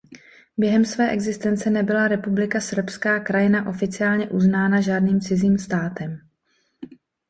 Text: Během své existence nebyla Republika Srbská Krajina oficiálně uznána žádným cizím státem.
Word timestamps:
Během 0.57 0.85
své 0.85 1.09
existence 1.09 1.69
nebyla 1.69 2.07
Republika 2.07 2.59
Srbská 2.59 3.19
Krajina 3.19 3.67
oficiálně 3.69 4.29
uznána 4.29 4.81
žádným 4.81 5.21
cizím 5.21 5.57
státem. 5.57 6.19